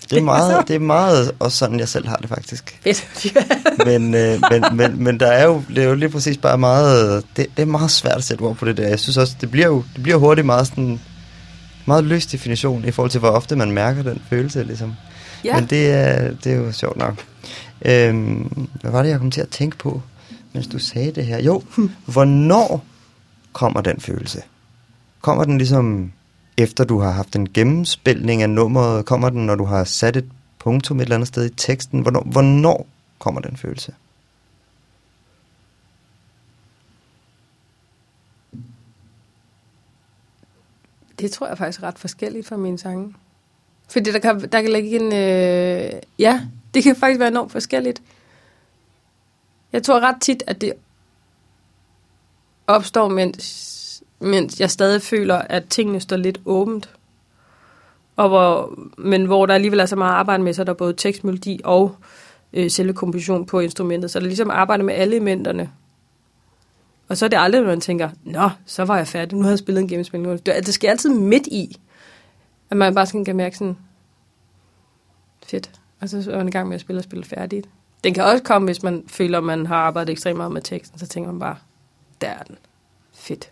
[0.09, 2.79] Det er meget, det er meget også sådan, jeg selv har det faktisk.
[2.83, 3.37] Fedt.
[3.85, 7.25] men, øh, men, men, men der er jo, det er jo lige præcis bare meget,
[7.37, 8.87] det, det er meget svært at sætte ord på det der.
[8.87, 10.99] Jeg synes også, det bliver jo det bliver hurtigt meget sådan,
[11.85, 14.93] meget løs definition i forhold til, hvor ofte man mærker den følelse, ligesom.
[15.43, 15.55] Ja.
[15.55, 17.15] Men det er, det er jo sjovt nok.
[17.85, 20.01] Øhm, hvad var det, jeg kom til at tænke på,
[20.53, 21.41] mens du sagde det her?
[21.41, 21.63] Jo,
[22.05, 22.85] hvornår
[23.57, 24.43] kommer den følelse?
[25.21, 26.11] Kommer den ligesom
[26.57, 29.05] efter du har haft en gennemspilning af nummeret?
[29.05, 32.01] Kommer den, når du har sat et punktum et eller andet sted i teksten?
[32.01, 32.87] Hvornår, hvornår
[33.19, 33.93] kommer den følelse?
[41.19, 43.13] Det tror jeg faktisk er ret forskelligt fra mine sange.
[43.89, 45.13] Fordi der kan, der kan ligge en...
[45.13, 46.41] Øh, ja,
[46.73, 48.01] det kan faktisk være enormt forskelligt.
[49.73, 50.73] Jeg tror ret tit, at det
[52.67, 56.89] opstår, mens, mens jeg stadig føler, at tingene står lidt åbent.
[58.15, 60.93] Og hvor, men hvor der alligevel er så meget arbejde med, så er der både
[60.93, 61.95] tekstmelodi og
[62.53, 64.11] øh, selve komposition på instrumentet.
[64.11, 65.71] Så der er ligesom arbejde med alle elementerne.
[67.07, 69.49] Og så er det aldrig, når man tænker, nå, så var jeg færdig, nu har
[69.49, 70.45] jeg spillet en gennemspilning.
[70.45, 71.77] Det, det sker altid midt i,
[72.69, 73.77] at man bare sådan kan mærke sådan,
[75.45, 75.71] fedt.
[76.01, 77.69] Og så er man i gang med at spille og spille færdigt.
[78.03, 80.99] Den kan også komme, hvis man føler, at man har arbejdet ekstremt meget med teksten,
[80.99, 81.55] så tænker man bare,
[82.21, 82.57] der er den.
[83.13, 83.51] Fedt.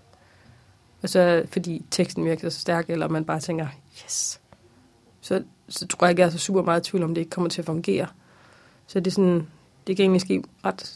[1.02, 3.68] Og så fordi teksten virker så stærk, eller man bare tænker,
[4.04, 4.40] yes.
[5.22, 7.32] Så, så tror jeg ikke, jeg er så super meget i tvivl om, det ikke
[7.32, 8.08] kommer til at fungere.
[8.88, 9.48] Så det er sådan,
[9.88, 10.96] det kan egentlig ske ret...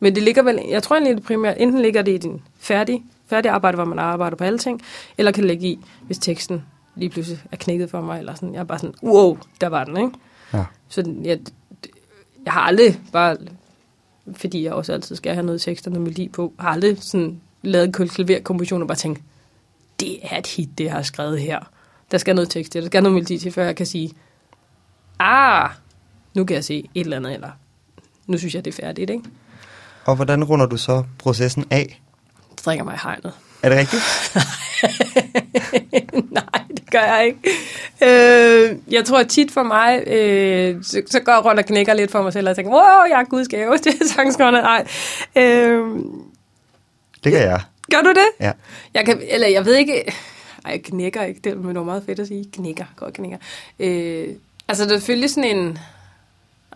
[0.00, 3.04] Men det ligger vel, jeg tror egentlig det primært, enten ligger det i din færdige,
[3.26, 4.82] færdige arbejde, hvor man arbejder på alle ting,
[5.18, 6.64] eller kan ligge i, hvis teksten
[6.94, 9.84] lige pludselig er knækket for mig, eller sådan, jeg er bare sådan, wow, der var
[9.84, 10.12] den, ikke?
[10.52, 10.64] Ja.
[10.88, 11.40] Så jeg,
[12.44, 13.36] jeg har aldrig bare
[14.36, 17.40] fordi jeg også altid skal have noget tekst og noget melodi på, har aldrig sådan
[17.62, 19.20] lavet en klaverkomposition og bare tænkt,
[20.00, 21.60] det er et hit, det jeg har skrevet her.
[22.10, 24.12] Der skal noget tekst til, der skal noget melodi til, før jeg kan sige,
[25.18, 25.70] ah,
[26.34, 27.50] nu kan jeg se et eller andet, eller
[28.26, 29.24] nu synes jeg, det er færdigt, ikke?
[30.04, 32.00] Og hvordan runder du så processen af?
[32.50, 33.32] Det drikker mig i hegnet.
[33.62, 34.02] Er det rigtigt?
[36.40, 37.38] Nej, det gør jeg ikke.
[38.02, 42.10] Øh, jeg tror tit for mig, øh, så, så går jeg rundt og knækker lidt
[42.10, 44.60] for mig selv og tænker, wow, jeg er guds gave til sangskriverne.
[44.60, 44.86] Nej.
[45.36, 45.88] Øh,
[47.24, 47.60] det gør jeg.
[47.90, 48.46] Gør du det?
[48.46, 48.52] Ja.
[48.94, 50.12] Jeg kan, eller jeg ved ikke,
[50.64, 52.44] ej, jeg knækker ikke, det er meget fedt at sige.
[52.52, 53.38] Knækker, godt knækker.
[53.80, 54.28] Øh,
[54.68, 55.78] altså, der er selvfølgelig sådan en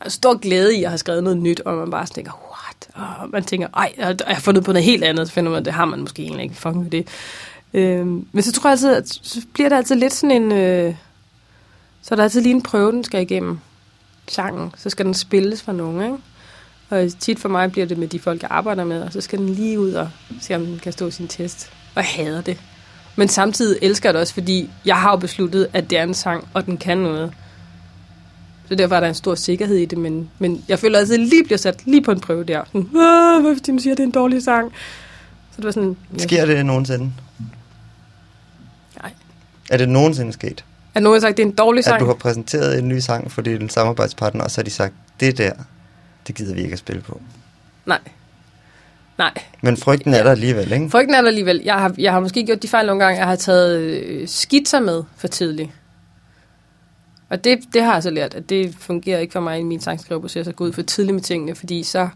[0.07, 3.09] stor glæde i at have skrevet noget nyt, og man bare tænker, what?
[3.21, 5.73] Og man tænker, ej, jeg har fundet på noget helt andet, så finder man, det
[5.73, 6.55] har man måske egentlig ikke.
[6.55, 7.09] Fuck med det.
[7.75, 10.53] Øhm, men så tror jeg altid, at så bliver det altid lidt sådan en...
[10.53, 10.95] Øh,
[12.05, 13.59] så er der altid lige en prøve, den skal igennem
[14.29, 14.73] sangen.
[14.77, 16.17] Så skal den spilles for nogen, ikke?
[16.91, 19.39] Og tit for mig bliver det med de folk, jeg arbejder med, og så skal
[19.39, 21.71] den lige ud og se, om den kan stå sin test.
[21.95, 22.61] Og jeg hader det.
[23.17, 26.15] Men samtidig elsker jeg det også, fordi jeg har jo besluttet, at det er en
[26.15, 27.33] sang, og den kan noget.
[28.69, 31.21] Så derfor er der en stor sikkerhed i det, men, men jeg føler altid, at
[31.21, 32.65] jeg lige bliver sat lige på en prøve der.
[32.65, 34.73] Sådan, hvad fordi du siger, at det er en dårlig sang?
[35.51, 35.97] Så det var sådan...
[36.19, 37.13] Sker det nogensinde?
[39.03, 39.13] Nej.
[39.71, 40.65] Er det nogensinde sket?
[40.95, 41.95] At nogen har sagt, at det er en dårlig sang?
[41.95, 44.95] At du har præsenteret en ny sang for din samarbejdspartner, og så har de sagt,
[45.21, 45.53] det der,
[46.27, 47.21] det gider vi ikke at spille på.
[47.87, 47.99] Nej.
[49.19, 49.33] Nej.
[49.63, 50.91] Men frygten er der alligevel, ikke?
[50.91, 51.63] Frygten er der alligevel.
[51.65, 54.81] Jeg har, jeg har måske gjort de fejl nogle gange, jeg har taget øh, skitser
[54.81, 55.71] med for tidligt.
[57.29, 59.81] Og det, det har jeg så lært, at det fungerer ikke for mig i min
[59.81, 62.09] sangskriveproces at gå ud for tidligt med tingene, fordi så,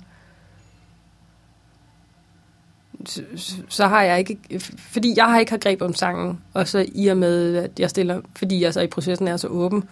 [3.68, 4.38] så, har jeg ikke,
[4.78, 7.90] fordi jeg har ikke har greb om sangen, og så i og med, at jeg
[7.90, 9.84] stiller, fordi jeg så i processen er så åben,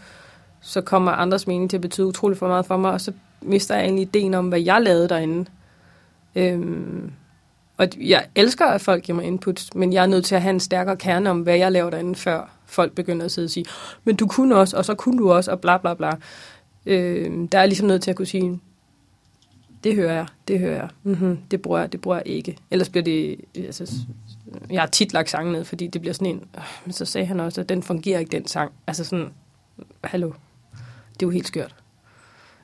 [0.61, 3.75] så kommer andres mening til at betyde utrolig for meget for mig, og så mister
[3.75, 5.51] jeg egentlig ideen om, hvad jeg lavede derinde.
[6.35, 7.13] Øhm,
[7.77, 10.55] og jeg elsker, at folk giver mig input, men jeg er nødt til at have
[10.55, 13.65] en stærkere kerne om, hvad jeg laver derinde, før folk begynder at sidde og sige,
[14.05, 16.13] men du kunne også, og så kunne du også, og bla bla bla.
[16.87, 18.61] Øhm, der er ligesom nødt til at kunne sige,
[19.85, 22.57] det hører jeg, det hører jeg, mm-hmm, det bruger jeg, det bruger jeg ikke.
[22.71, 24.07] Ellers bliver det, altså,
[24.71, 27.27] jeg har tit lagt sangen ned, fordi det bliver sådan en, øh, men så sagde
[27.27, 28.73] han også, at den fungerer ikke, den sang.
[28.87, 29.29] Altså sådan,
[30.05, 30.27] hallo,
[31.13, 31.75] det er jo helt skørt.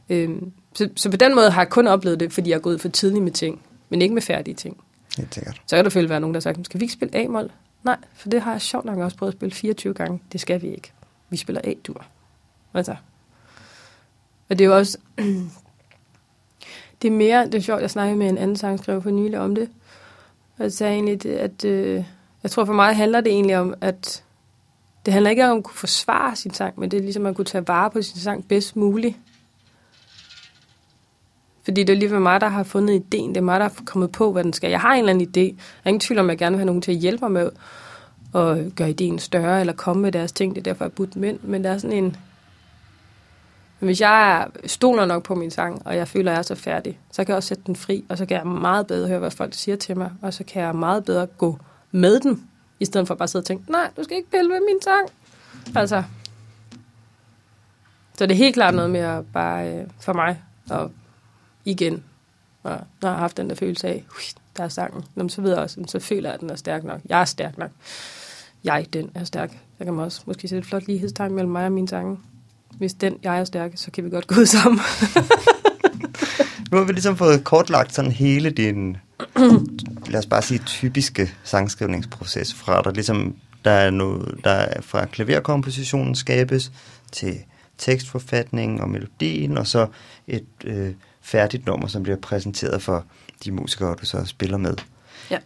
[0.09, 2.81] Øhm, så, så på den måde har jeg kun oplevet det, fordi jeg er gået
[2.81, 4.77] for tidligt med ting, men ikke med færdige ting.
[5.16, 5.62] Helt sikkert.
[5.66, 7.51] Så kan der selvfølgelig være nogen, der har sagt, skal vi ikke spille A-mol?
[7.85, 10.20] Nej, for det har jeg sjovt nok også prøvet at spille 24 gange.
[10.33, 10.92] Det skal vi ikke.
[11.31, 12.05] Vi spiller A-dur.
[12.75, 12.96] Altså.
[14.48, 14.98] Og det er jo også...
[17.03, 17.47] det er mere...
[17.47, 19.69] Det er sjovt, jeg snakkede med en anden sangskriver for nylig om det.
[20.59, 21.65] Og jeg sagde egentlig, at...
[21.65, 22.05] Øh,
[22.43, 24.25] jeg tror for mig handler det egentlig om, at
[25.07, 27.45] det handler ikke om at kunne forsvare sin sang, men det er ligesom at kunne
[27.45, 29.17] tage vare på sin sang bedst muligt.
[31.65, 33.29] Fordi det er lige mig, der har fundet ideen.
[33.29, 34.71] Det er mig, der har kommet på, hvad den skal.
[34.71, 35.41] Jeg har en eller anden idé.
[35.41, 37.31] Jeg er ingen tvivl om, at jeg gerne vil have nogen til at hjælpe mig
[37.31, 37.51] med
[38.35, 40.55] at gøre ideen større, eller komme med deres ting.
[40.55, 41.38] Det er derfor, jeg har budt dem ind.
[41.43, 42.17] Men der er sådan en...
[43.83, 46.99] Hvis jeg stoler nok på min sang, og jeg føler, at jeg er så færdig,
[47.12, 49.31] så kan jeg også sætte den fri, og så kan jeg meget bedre høre, hvad
[49.31, 51.59] folk siger til mig, og så kan jeg meget bedre gå
[51.90, 52.49] med den,
[52.81, 54.83] i stedet for bare at sidde og tænke, nej, du skal ikke pille ved min
[54.83, 55.09] sang.
[55.77, 56.03] Altså,
[58.18, 60.90] så det er helt klart noget med at bare, øh, for mig, og
[61.64, 62.05] igen,
[62.62, 64.05] og når jeg har haft den der følelse af,
[64.57, 66.85] der er sangen, Jamen, så ved jeg også, så føler jeg, at den er stærk
[66.85, 67.01] nok.
[67.09, 67.71] Jeg er stærk nok.
[68.64, 69.59] Jeg, den er stærk.
[69.79, 72.18] Jeg kan også måske sætte et flot lighedstegn mellem mig og min sange.
[72.78, 74.80] Hvis den, jeg er stærk, så kan vi godt gå ud sammen.
[76.70, 78.96] nu har vi ligesom fået kortlagt sådan hele din,
[80.12, 85.06] lad os bare sige, typiske sangskrivningsproces fra der ligesom, der er noget, der er fra
[85.06, 86.72] klaverkompositionen skabes
[87.12, 87.38] til
[87.78, 89.87] tekstforfatningen og melodien, og så
[90.26, 90.90] et øh,
[91.22, 93.04] færdigt nummer, som bliver præsenteret for
[93.44, 94.74] de musikere, du så spiller med.
[95.30, 95.38] Ja.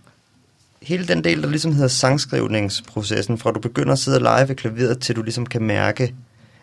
[0.83, 4.57] Hele den del, der ligesom hedder sangskrivningsprocessen, fra du begynder at sidde og lege ved
[4.57, 6.15] klaveret, til du ligesom kan mærke,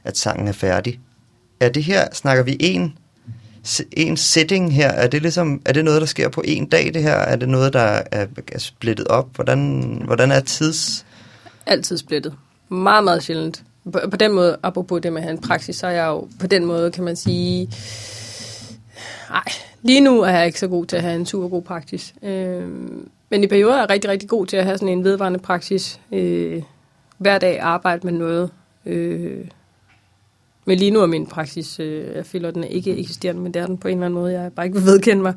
[0.04, 1.00] at sangen er færdig.
[1.60, 2.98] Er det her, snakker vi en,
[3.92, 4.90] en setting her?
[4.90, 7.16] Er det, ligesom, er det noget, der sker på en dag, det her?
[7.16, 9.36] Er det noget, der er, er splittet op?
[9.36, 11.06] Hvordan, hvordan er tids...
[11.66, 12.34] Altid splittet.
[12.70, 13.64] Meget, meget sjældent.
[13.92, 16.28] På, på den måde, apropos det med at have en praksis, så er jeg jo
[16.40, 17.70] på den måde, kan man sige,
[19.30, 19.44] Nej,
[19.82, 22.14] lige nu er jeg ikke så god til at have en super god praksis.
[22.24, 22.68] Øh,
[23.30, 26.00] men i perioder er jeg rigtig, rigtig god til at have sådan en vedvarende praksis.
[26.12, 26.64] Øh,
[27.18, 28.50] hver dag arbejde med noget.
[28.86, 29.46] Øh,
[30.66, 33.54] men lige nu er min praksis, øh, jeg føler, at den er ikke eksisterende, men
[33.54, 35.34] det er den på en eller anden måde, jeg bare ikke vil vedkende mig.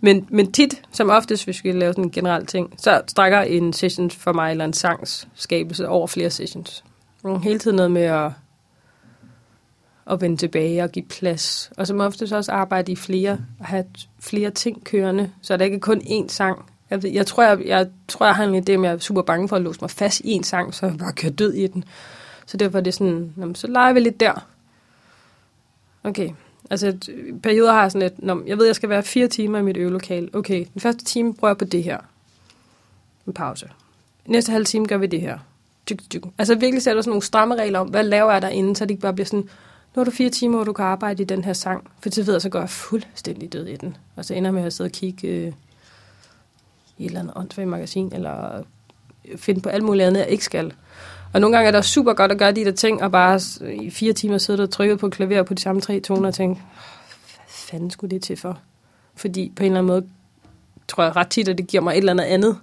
[0.00, 3.40] Men, men tit, som oftest, hvis vi skal lave sådan en generel ting, så strækker
[3.40, 6.84] en session for mig, eller en sangs skabelse over flere sessions.
[7.42, 8.30] Hele tiden noget med at
[10.10, 11.72] at vende tilbage og give plads.
[11.76, 13.84] Og som oftest også arbejde i flere, og have
[14.20, 16.72] flere ting kørende, så der ikke er kun én sang.
[16.90, 18.98] Jeg, ved, jeg, tror, jeg, jeg tror, jeg har en idé med, at jeg er
[18.98, 21.52] super bange for at låse mig fast i en sang, så jeg bare kører død
[21.52, 21.84] i den.
[22.46, 24.46] Så derfor er det sådan, jamen, så leger vi lidt der.
[26.04, 26.30] Okay,
[26.70, 29.62] altså øh, perioder har jeg sådan lidt, jeg ved, jeg skal være fire timer i
[29.62, 30.30] mit øvelokal.
[30.32, 31.98] Okay, den første time bruger jeg på det her.
[33.26, 33.68] En pause.
[34.26, 35.38] Næste halve time gør vi det her.
[35.86, 36.22] Tyk, tyk.
[36.38, 39.00] Altså virkelig sætter sådan nogle stramme regler om, hvad laver jeg derinde, så det ikke
[39.00, 39.48] bare bliver sådan,
[39.94, 42.26] nu har du fire timer, hvor du kan arbejde i den her sang, for til
[42.26, 43.96] ved så går jeg fuldstændig død i den.
[44.16, 45.52] Og så ender jeg med at sidde og kigge øh,
[46.98, 48.64] i et eller andet åndssvagt magasin, eller
[49.28, 50.72] øh, finde på alt muligt andet, jeg ikke skal.
[51.34, 53.40] Og nogle gange er det super godt at gøre de der ting, og bare
[53.72, 56.60] i fire timer sidde og trykke på klaver på de samme tre toner, og tænke,
[56.60, 58.58] hvad fanden skulle det til for?
[59.14, 60.06] Fordi på en eller anden måde,
[60.88, 62.58] tror jeg ret tit, at det giver mig et eller andet andet.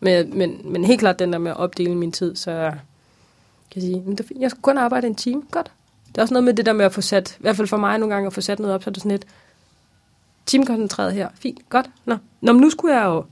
[0.00, 2.72] Men, men, men helt klart den der med at opdele min tid, så
[3.70, 5.42] kan jeg sige, jeg skal kun arbejde en time.
[5.50, 5.72] Godt.
[6.08, 7.76] Det er også noget med det der med at få sat, i hvert fald for
[7.76, 9.26] mig nogle gange, at få sat noget op, så er det sådan lidt,
[10.46, 11.28] timekoncentreret her.
[11.34, 11.90] Fint, godt.
[12.04, 12.16] Nå.
[12.40, 13.24] Nå, men nu skulle jeg jo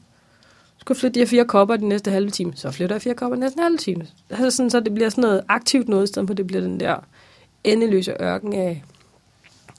[0.89, 2.53] skulle flytte de her fire kopper de næste halve time.
[2.55, 4.07] Så flytter jeg fire kopper de næste halve time.
[4.31, 6.81] Altså sådan, så det bliver sådan noget aktivt noget, i stedet for det bliver den
[6.81, 6.97] der
[7.65, 8.83] endeløse ørken af...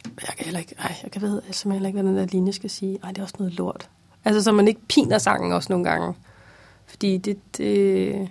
[0.05, 0.75] Jeg kan heller ikke...
[0.79, 2.99] Ej, jeg kan ved simpelthen heller ikke, hvad den der linje skal sige.
[3.03, 3.89] Ej, det er også noget lort.
[4.25, 6.13] Altså, så man ikke piner sangen også nogle gange.
[6.85, 7.37] Fordi det...
[7.57, 8.29] det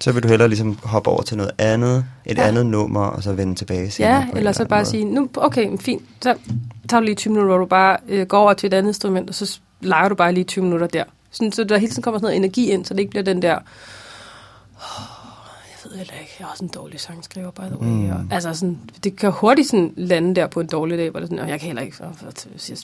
[0.00, 2.48] så vil du hellere ligesom hoppe over til noget andet, et ja.
[2.48, 4.10] andet nummer, og så vende tilbage senere.
[4.12, 4.90] Ja, eller så bare måde.
[4.90, 6.34] sige, nu, okay, fint, så
[6.88, 9.28] tager du lige 20 minutter, hvor du bare øh, går over til et andet instrument,
[9.28, 11.04] og så leger du bare lige 20 minutter der.
[11.30, 13.42] Sådan, så der hele tiden kommer sådan noget energi ind, så det ikke bliver den
[13.42, 13.54] der...
[13.54, 13.60] Oh,
[15.66, 17.88] jeg ved heller ikke, jeg er også en dårlig sangskriver, by the way.
[17.88, 18.10] Mm.
[18.10, 21.28] Og, altså sådan, det kan hurtigt sådan lande der på en dårlig dag, hvor det
[21.28, 21.96] sådan, jeg kan heller ikke...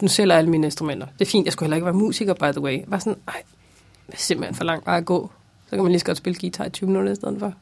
[0.02, 1.06] Nu sælger alle mine instrumenter.
[1.18, 2.78] Det er fint, jeg skulle heller ikke være musiker, by the way.
[2.90, 3.42] Bare sådan, ej,
[4.06, 5.30] det er simpelthen for langt bare at gå.
[5.64, 7.52] Så kan man lige så godt spille guitar i 20 minutter i stedet for.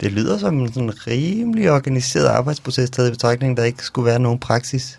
[0.00, 4.18] Det lyder som en sådan rimelig organiseret arbejdsproces, taget i betragtning, der ikke skulle være
[4.18, 4.98] nogen praksis.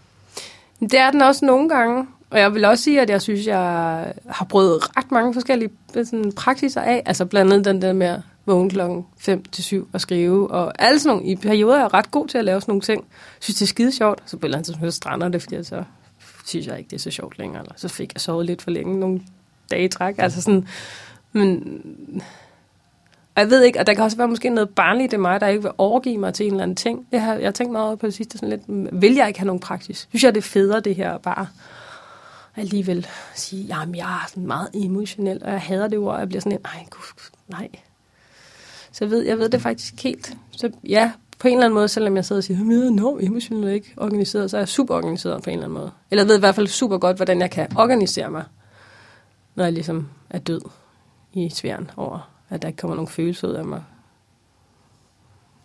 [0.79, 2.07] Det er den også nogle gange.
[2.31, 6.05] Og jeg vil også sige, at jeg synes, jeg har prøvet ret mange forskellige øh,
[6.05, 7.03] sådan, praksiser af.
[7.05, 10.51] Altså blandt andet den der med at vågne klokken 5 til 7 og skrive.
[10.51, 12.81] Og alle sådan nogle, i perioder er jeg ret god til at lave sådan nogle
[12.81, 13.01] ting.
[13.09, 14.23] Jeg synes, det er skide sjovt.
[14.25, 15.83] Så på et eller andet tidspunkt strander det, fordi så
[16.45, 17.61] synes jeg ikke, det er så sjovt længere.
[17.61, 19.21] Eller så fik jeg sovet lidt for længe nogle
[19.71, 20.15] dage i træk.
[20.17, 20.67] Altså sådan,
[21.31, 21.81] men
[23.35, 25.61] jeg ved ikke, og der kan også være måske noget barnligt i mig, der ikke
[25.61, 27.07] vil overgive mig til en eller anden ting.
[27.11, 29.39] Jeg har, jeg har tænkt meget over på det sidste, sådan lidt, vil jeg ikke
[29.39, 30.07] have nogen praksis?
[30.09, 31.47] Synes jeg, det er federe, det her bare
[32.55, 36.41] alligevel sige, jamen jeg er meget emotionel, og jeg hader det ord, og jeg bliver
[36.41, 37.69] sådan en, nej, gud, nej.
[38.91, 40.37] Så jeg ved, jeg ved det faktisk helt.
[40.51, 42.87] Så ja, på en eller anden måde, selvom jeg sidder og siger, at jeg er
[42.87, 45.91] enormt ikke organiseret, så er jeg super organiseret på en eller anden måde.
[46.11, 48.43] Eller jeg ved i hvert fald super godt, hvordan jeg kan organisere mig,
[49.55, 50.61] når jeg ligesom er død
[51.33, 53.83] i sværen over, at der ikke kommer nogen følelser ud af mig.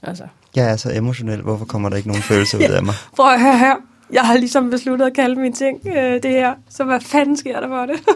[0.02, 0.28] Altså.
[0.56, 1.42] Jeg er så emotionel.
[1.42, 2.94] Hvorfor kommer der ikke nogen følelser ud af mig?
[3.16, 3.76] Prøv at høre her
[4.12, 6.54] jeg har ligesom besluttet at kalde mine ting øh, det her.
[6.70, 8.00] Så hvad fanden sker der for det?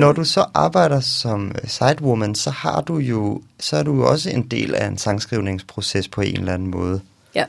[0.00, 4.10] Når du så arbejder som øh, sidewoman, så har du jo så er du jo
[4.10, 7.00] også en del af en sangskrivningsproces på en eller anden måde.
[7.34, 7.44] Ja.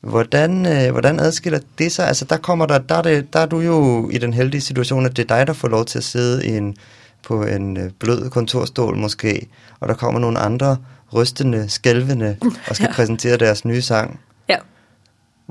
[0.00, 2.08] Hvordan, øh, hvordan adskiller det sig?
[2.08, 5.06] Altså der kommer der, der er, det, der er du jo i den heldige situation,
[5.06, 6.76] at det er dig, der får lov til at sidde i en,
[7.22, 9.46] på en øh, blød kontorstol måske,
[9.80, 10.76] og der kommer nogle andre
[11.14, 12.36] rystende, skælvende
[12.68, 12.92] og skal ja.
[12.92, 14.20] præsentere deres nye sang.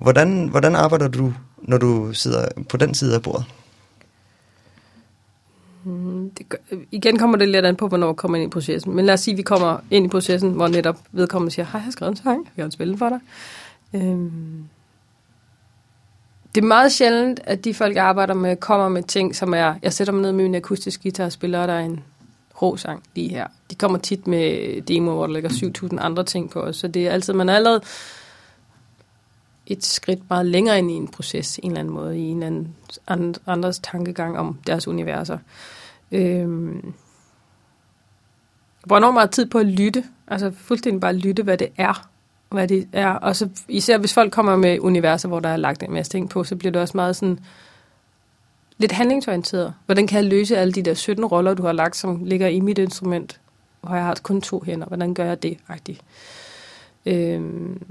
[0.03, 3.45] Hvordan, hvordan arbejder du, når du sidder på den side af bordet?
[5.83, 6.57] Mm, det gør,
[6.91, 8.95] igen kommer det lidt an på, hvornår vi kommer ind i processen.
[8.95, 11.73] Men lad os sige, at vi kommer ind i processen, hvor netop vedkommende siger, hej,
[11.73, 13.19] jeg har skrevet en sang, jeg kan spille for dig.
[13.93, 14.63] Øhm,
[16.55, 19.75] det er meget sjældent, at de folk, jeg arbejder med, kommer med ting, som er,
[19.81, 22.03] jeg sætter mig ned med min akustisk guitar og spiller, og der er en
[22.61, 23.47] rå sang lige her.
[23.69, 27.07] De kommer tit med demoer, hvor der ligger 7.000 andre ting på os, så det
[27.07, 27.81] er altid, man er allerede
[29.67, 32.75] et skridt meget længere ind i en proces, en eller anden måde, i en eller
[33.07, 35.37] anden andres tankegang om deres universer.
[36.11, 36.93] Øhm,
[38.81, 42.09] jeg bruger enormt meget tid på at lytte, altså fuldstændig bare lytte, hvad det er,
[42.49, 43.09] hvad det er.
[43.09, 46.29] Og så især hvis folk kommer med universer, hvor der er lagt en masse ting
[46.29, 47.39] på, så bliver det også meget sådan
[48.77, 49.73] lidt handlingsorienteret.
[49.85, 52.59] Hvordan kan jeg løse alle de der 17 roller, du har lagt, som ligger i
[52.59, 53.39] mit instrument,
[53.81, 54.87] hvor jeg har kun to hænder?
[54.87, 55.57] Hvordan gør jeg det?
[55.67, 56.01] Agtigt.
[57.05, 57.81] Øhm,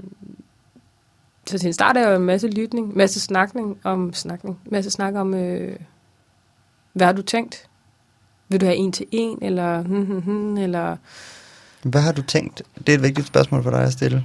[1.45, 5.15] så til en start er jo en masse lytning, masse snakning om snakning, masse snak
[5.15, 5.75] om, øh,
[6.93, 7.67] hvad har du tænkt?
[8.49, 10.97] Vil du have en til en, eller hmm, hmm, hmm, eller...
[11.83, 12.61] Hvad har du tænkt?
[12.77, 14.23] Det er et vigtigt spørgsmål for dig at stille.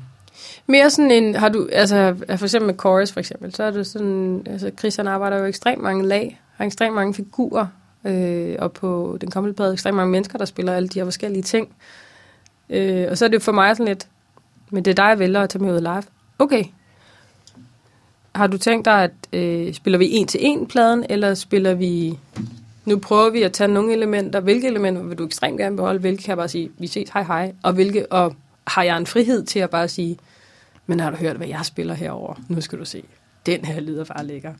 [0.66, 3.86] Mere sådan en, har du, altså for eksempel med chorus for eksempel, så er det
[3.86, 7.66] sådan, altså Christian arbejder jo ekstremt mange lag, har ekstremt mange figurer,
[8.04, 11.42] øh, og på den kommende plade ekstremt mange mennesker, der spiller alle de her forskellige
[11.42, 11.68] ting.
[12.70, 14.08] Øh, og så er det for mig sådan lidt,
[14.70, 16.02] men det er dig, jeg vælger at tage med ud live.
[16.38, 16.64] Okay,
[18.38, 22.18] har du tænkt dig, at øh, spiller vi en til en pladen, eller spiller vi...
[22.84, 24.40] Nu prøver vi at tage nogle elementer.
[24.40, 26.00] Hvilke elementer vil du ekstremt gerne beholde?
[26.00, 27.52] Hvilke kan jeg bare sige, vi ses, hej hej.
[27.62, 28.34] Og, hvilke, og
[28.66, 30.18] har jeg en frihed til at bare sige,
[30.86, 32.34] men har du hørt, hvad jeg spiller herover?
[32.48, 33.02] Nu skal du se.
[33.46, 34.52] Den her lyder bare lækker.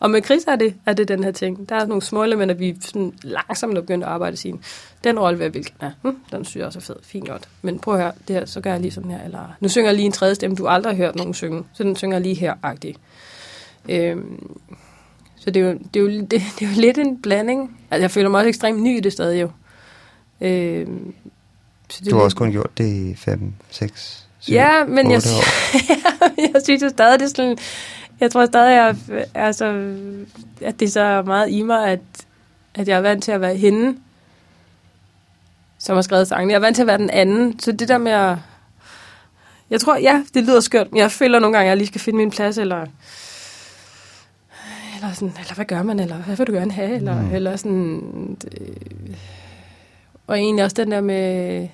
[0.00, 1.68] Og med Chris er det, er det den her ting.
[1.68, 4.60] Der er nogle små elementer, vi sådan langsomt er begyndt at arbejde sin.
[5.04, 6.96] Den rolle vil jeg vil ja, hm, den synes jeg også er fed.
[7.02, 7.48] Fint godt.
[7.62, 9.24] Men prøv at høre, det her, så gør jeg lige sådan her.
[9.24, 11.64] Eller, nu synger jeg lige en tredje stemme, du aldrig har hørt nogen synge.
[11.72, 12.98] Så den synger jeg lige her, agtigt.
[13.88, 14.56] Øhm,
[15.36, 17.78] så det er, jo, det, er jo, det, det er jo lidt en blanding.
[17.90, 19.50] Altså, jeg føler mig også ekstremt ny i det stadig jo.
[20.40, 21.14] Øhm,
[21.88, 25.22] så det du har også kun gjort det i 5, 6, 7, Ja, men jeg,
[26.54, 27.58] jeg synes jo stadig, det er sådan...
[28.20, 28.96] Jeg tror stadig, jeg,
[29.34, 29.64] altså,
[30.60, 32.00] at det er så meget i mig, at,
[32.74, 33.96] at jeg er vant til at være hende.
[35.78, 36.50] som har skrevet sangen.
[36.50, 38.36] Jeg er vant til at være den anden, så det der med at...
[39.70, 42.00] Jeg tror, ja, det lyder skørt, men jeg føler nogle gange, at jeg lige skal
[42.00, 42.86] finde min plads, eller...
[45.02, 47.34] Eller, sådan, eller hvad gør man, eller hvad vil du gerne have, eller, mm.
[47.34, 48.36] eller sådan...
[48.42, 48.76] Det,
[50.26, 51.68] og egentlig også den der med...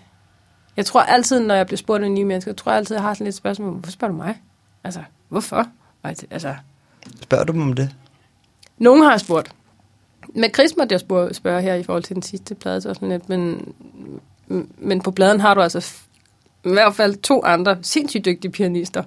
[0.76, 3.14] Jeg tror altid, når jeg bliver spurgt af nye mennesker, jeg tror altid, jeg har
[3.14, 4.40] sådan lidt spørgsmål, hvorfor spørger du mig?
[4.84, 5.66] Altså, hvorfor?
[6.04, 6.54] Altså,
[7.22, 7.94] Spørger du dem om det?
[8.78, 9.52] nogen har spurgt.
[10.34, 13.08] Med Chris måtte jeg spørge, spørge her i forhold til den sidste plade, så sådan
[13.08, 13.72] lidt, men,
[14.78, 15.94] men på pladen har du altså
[16.64, 19.02] i hvert fald to andre sindssygt dygtige pianister.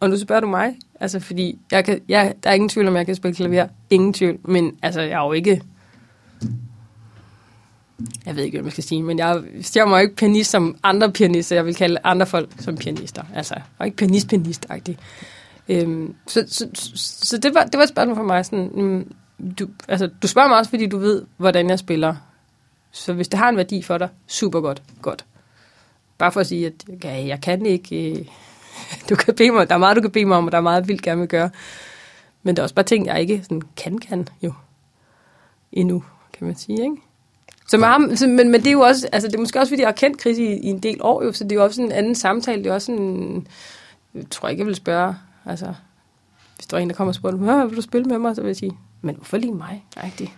[0.00, 2.96] Og nu spørger du mig, altså fordi jeg kan, jeg, der er ingen tvivl om,
[2.96, 3.66] jeg kan spille klaver.
[3.90, 5.62] Ingen tvivl, men altså jeg er jo ikke...
[8.26, 9.42] Jeg ved ikke, hvad man skal sige, men jeg,
[9.76, 11.56] jeg mig ikke pianist som andre pianister.
[11.56, 13.22] Jeg vil kalde andre folk som pianister.
[13.34, 14.96] Altså, jeg er ikke pianist-pianist-agtig.
[15.68, 16.90] Øhm, så, så, så,
[17.26, 18.46] så det, var, det var et spørgsmål for mig.
[18.46, 19.12] Sådan, mm,
[19.58, 22.14] du, altså, du spørger mig også, fordi du ved, hvordan jeg spiller.
[22.92, 24.82] Så hvis det har en værdi for dig, super godt.
[25.02, 25.24] godt.
[26.18, 28.10] Bare for at sige, at okay, jeg kan ikke...
[28.10, 28.26] Øh,
[29.10, 30.62] du kan bede mig, der er meget, du kan bede mig om, og der er
[30.62, 31.50] meget, jeg vildt gerne vil gøre.
[32.42, 34.52] Men der er også bare ting, jeg ikke sådan, kan kan jo
[35.72, 36.96] endnu, kan man sige, ikke?
[37.68, 39.70] Så med ham, så, men, men det er jo også, altså det er måske også,
[39.70, 41.64] fordi jeg har kendt Chris i, i en del år, jo, så det er jo
[41.64, 43.46] også en anden samtale, det er også sådan,
[44.14, 45.14] jeg tror ikke, jeg vil spørge,
[45.46, 45.74] altså,
[46.56, 48.42] hvis der er en, der kommer og spørger, Hvad, vil du spille med mig, så
[48.42, 50.36] vil jeg sige, men hvorfor lige mig, rigtig?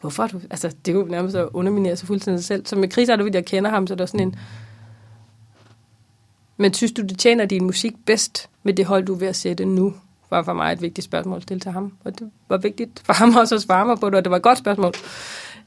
[0.00, 2.66] Hvorfor er du, altså det er jo nærmest at underminere sig fuldstændig sig selv.
[2.66, 4.36] Så med Chris er det, fordi jeg kender ham, så er der sådan en,
[6.56, 9.36] men synes du, det tjener din musik bedst med det hold, du er ved at
[9.36, 9.94] sætte nu?
[10.30, 11.92] Var for mig et vigtigt spørgsmål at stille til ham.
[12.04, 14.36] Og det var vigtigt for ham også at svare mig på det, og det var
[14.36, 14.92] et godt spørgsmål.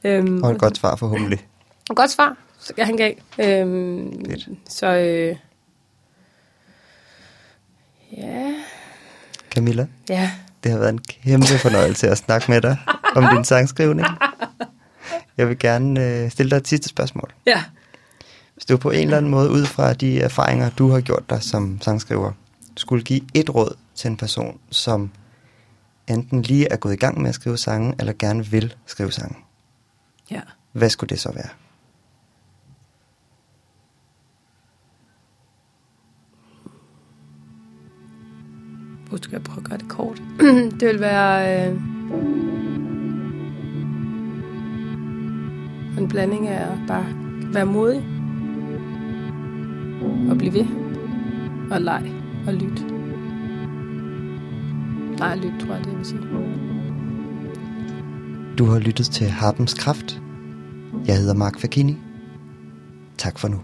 [0.04, 1.48] Øhm, Og et godt svar forhåbentlig.
[1.96, 3.14] Godt svar, så han gav.
[3.40, 4.26] Øhm,
[4.70, 5.36] så øh,
[8.18, 8.54] ja,
[9.52, 10.32] Camilla, ja.
[10.64, 12.78] det har været en kæmpe fornøjelse at snakke med dig
[13.16, 14.08] om din sangskrivning.
[15.38, 17.34] Jeg vil gerne øh, stille dig et sidste spørgsmål.
[17.46, 17.64] Ja.
[18.58, 21.44] Hvis du på en eller anden måde, ud fra de erfaringer, du har gjort dig
[21.44, 22.32] som sangskriver,
[22.78, 25.12] skulle give et råd til en person, som
[26.08, 29.36] enten lige er gået i gang med at skrive sange, eller gerne vil skrive sange,
[30.32, 30.42] ja.
[30.72, 31.50] hvad skulle det så være?
[39.10, 40.22] Hvor skal jeg prøve at gøre det kort?
[40.80, 41.76] det vil være øh,
[45.98, 47.06] en blanding af at bare
[47.54, 48.17] være modig
[50.30, 50.66] og bliv ved
[51.72, 52.12] og leg
[52.48, 52.86] og lyt.
[55.20, 56.22] Leg og lyt, tror jeg, det jeg vil sige.
[58.58, 60.22] Du har lyttet til Harpens Kraft.
[61.08, 61.98] Jeg hedder Mark Fakini.
[63.18, 63.58] Tak for nu.